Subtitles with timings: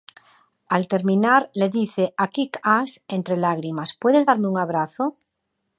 [0.77, 5.15] Al terminar le dice a "Kick-Ass" entre lágrimas: “¿Puedes darme un abrazo?